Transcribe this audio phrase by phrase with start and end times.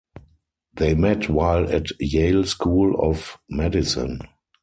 [0.73, 4.21] They met while at Yale School of Medicine.